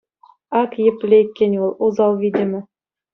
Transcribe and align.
Ак 0.59 0.71
епле 0.89 1.17
иккен 1.23 1.51
вӑл, 1.59 1.71
усал 1.85 2.13
витӗмӗ. 2.21 2.59